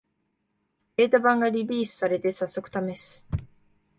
[0.97, 3.23] ベータ版がリリースされて、さっそくためす